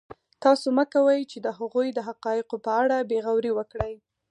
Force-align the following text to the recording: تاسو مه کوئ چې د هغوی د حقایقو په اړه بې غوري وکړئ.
تاسو 0.43 0.67
مه 0.77 0.85
کوئ 0.93 1.21
چې 1.31 1.37
د 1.45 1.47
هغوی 1.59 1.87
د 1.93 1.99
حقایقو 2.07 2.57
په 2.65 2.71
اړه 2.81 3.07
بې 3.09 3.19
غوري 3.25 3.51
وکړئ. 3.55 3.93